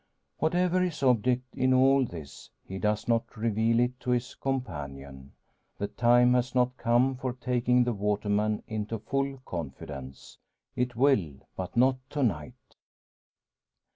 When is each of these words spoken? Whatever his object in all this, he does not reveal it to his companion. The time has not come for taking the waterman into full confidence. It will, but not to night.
Whatever 0.39 0.81
his 0.81 1.03
object 1.03 1.55
in 1.55 1.75
all 1.75 2.03
this, 2.05 2.49
he 2.65 2.79
does 2.79 3.07
not 3.07 3.37
reveal 3.37 3.79
it 3.79 3.99
to 3.99 4.09
his 4.09 4.33
companion. 4.33 5.33
The 5.77 5.89
time 5.89 6.33
has 6.33 6.55
not 6.55 6.75
come 6.75 7.15
for 7.17 7.33
taking 7.33 7.83
the 7.83 7.93
waterman 7.93 8.63
into 8.65 8.97
full 8.97 9.37
confidence. 9.45 10.39
It 10.75 10.95
will, 10.95 11.41
but 11.55 11.77
not 11.77 11.97
to 12.09 12.23
night. 12.23 12.75